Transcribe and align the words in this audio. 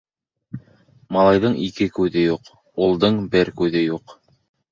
Малайҙың 1.17 1.57
ике 1.65 1.87
күҙе 1.99 2.23
юҡ, 2.25 2.49
улдың 2.87 3.19
бер 3.35 3.53
күҙе 3.61 3.85
юҡ. 3.93 4.19